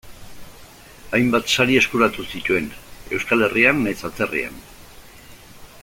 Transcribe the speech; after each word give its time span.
Hainbat 1.17 1.51
sari 1.55 1.75
eskuratu 1.81 2.25
zituen, 2.37 2.71
Euskal 3.19 3.47
Herrian 3.49 3.85
nahiz 3.85 3.99
atzerrian. 4.11 4.59